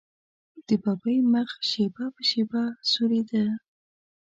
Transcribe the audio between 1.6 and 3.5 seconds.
شېبه په شېبه سورېده.